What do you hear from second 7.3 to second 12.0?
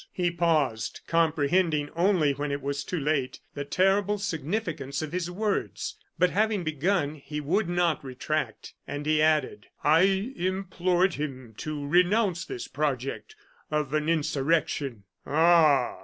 would not retract, and he added: "I implored him to